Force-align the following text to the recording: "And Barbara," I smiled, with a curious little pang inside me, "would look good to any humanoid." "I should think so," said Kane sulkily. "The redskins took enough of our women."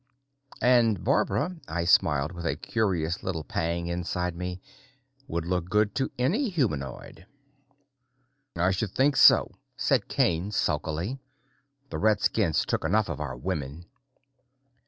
"And 0.63 1.03
Barbara," 1.03 1.57
I 1.67 1.85
smiled, 1.85 2.31
with 2.31 2.43
a 2.47 2.55
curious 2.55 3.21
little 3.21 3.43
pang 3.43 3.85
inside 3.85 4.35
me, 4.35 4.59
"would 5.27 5.45
look 5.45 5.69
good 5.69 5.93
to 5.93 6.09
any 6.17 6.49
humanoid." 6.49 7.27
"I 8.55 8.71
should 8.71 8.93
think 8.95 9.15
so," 9.15 9.51
said 9.77 10.07
Kane 10.07 10.49
sulkily. 10.49 11.19
"The 11.91 11.99
redskins 11.99 12.65
took 12.65 12.83
enough 12.83 13.09
of 13.09 13.19
our 13.19 13.37
women." 13.37 13.85